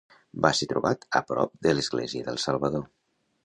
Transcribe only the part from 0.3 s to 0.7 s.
Va ser